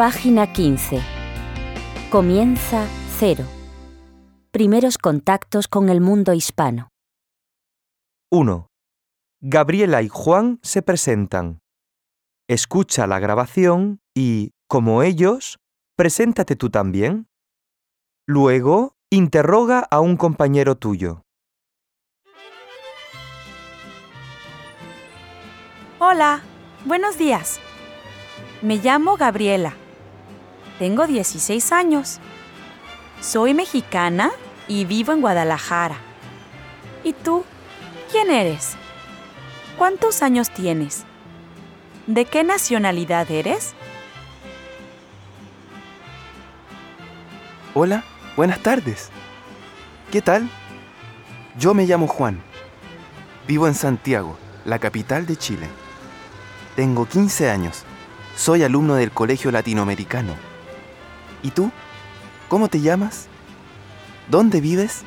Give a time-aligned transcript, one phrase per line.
[0.00, 0.98] Página 15.
[2.08, 2.86] Comienza
[3.18, 3.44] cero.
[4.50, 6.88] Primeros contactos con el mundo hispano.
[8.32, 8.66] 1.
[9.42, 11.60] Gabriela y Juan se presentan.
[12.48, 15.58] Escucha la grabación y, como ellos,
[15.98, 17.28] preséntate tú también.
[18.26, 21.24] Luego, interroga a un compañero tuyo.
[25.98, 26.40] Hola,
[26.86, 27.60] buenos días.
[28.62, 29.76] Me llamo Gabriela.
[30.80, 32.20] Tengo 16 años.
[33.20, 34.30] Soy mexicana
[34.66, 35.98] y vivo en Guadalajara.
[37.04, 37.44] ¿Y tú?
[38.10, 38.76] ¿Quién eres?
[39.76, 41.04] ¿Cuántos años tienes?
[42.06, 43.74] ¿De qué nacionalidad eres?
[47.74, 48.02] Hola,
[48.34, 49.10] buenas tardes.
[50.10, 50.48] ¿Qué tal?
[51.58, 52.40] Yo me llamo Juan.
[53.46, 55.68] Vivo en Santiago, la capital de Chile.
[56.74, 57.82] Tengo 15 años.
[58.34, 60.49] Soy alumno del Colegio Latinoamericano.
[61.42, 61.70] ¿Y tú?
[62.48, 63.28] ¿Cómo te llamas?
[64.28, 65.02] ¿Dónde vives?